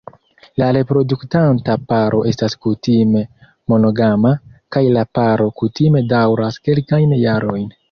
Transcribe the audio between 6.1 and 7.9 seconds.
daŭras kelkajn jarojn.